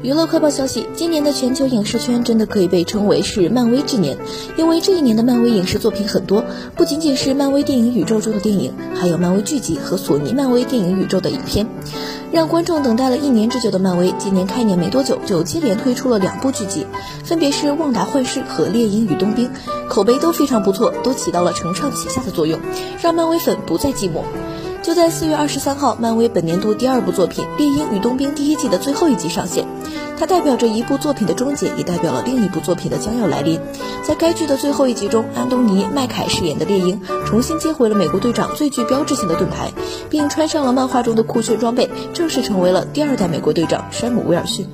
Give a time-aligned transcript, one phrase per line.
[0.00, 4.16] 娱乐快报消息：今年的全球影视圈真的可以被称为是漫威之年，
[4.56, 6.44] 因为这一年的漫威影视作品很多，
[6.76, 11.66] 不仅仅是漫威电影宇宙中的电影，还有漫威剧集和索尼漫威电影宇宙的影片，
[12.30, 16.86] 让观众等待了一年之久的漫威，今年开年没多久就接连推出了两部剧集，
[17.24, 19.48] 分别是《旺达幻视》和《猎鹰与冬兵》，
[19.88, 22.60] 口碑都非常不错，都起到了承上启下的作用，
[23.02, 24.22] 让漫威粉不再寂寞。
[24.82, 29.66] 就在四月二十三号，漫威本年度第二部作品《猎鹰与冬兵》第一季的最后一集上线。
[30.18, 33.60] 它代表着一部作品的终结，也代表了另一部作品的将要来临。
[34.02, 39.70] 在该剧的最后一集中，安东尼·麦凯饰演的猎鹰重新接回了美国队长最具标志性的盾牌，
[40.08, 44.66] 并穿上了漫画中的酷炫装备，正式成为了第二代美国队长山姆·威尔逊。